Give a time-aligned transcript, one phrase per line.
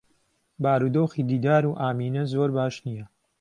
[0.63, 3.05] بارودۆخی دیدار و ئامینە زۆر باش نییە.